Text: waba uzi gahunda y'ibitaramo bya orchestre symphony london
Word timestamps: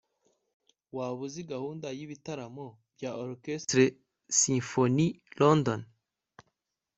waba 0.95 1.15
uzi 1.27 1.41
gahunda 1.51 1.87
y'ibitaramo 1.97 2.67
bya 2.95 3.11
orchestre 3.23 3.83
symphony 4.39 5.07
london 5.39 5.81